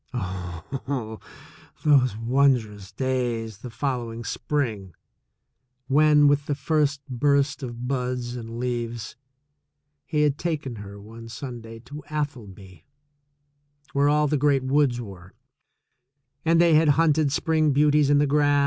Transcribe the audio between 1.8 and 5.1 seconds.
those wondrous days the following spring,